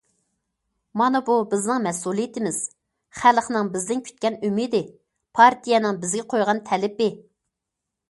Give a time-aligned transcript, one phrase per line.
[1.01, 2.57] مانا بۇ بىزنىڭ مەسئۇلىيىتىمىز،
[3.21, 4.83] خەلقنىڭ بىزدىن كۈتكەن ئۈمىدى،
[5.41, 7.13] پارتىيەنىڭ بىزگە قويغان تەلىپى.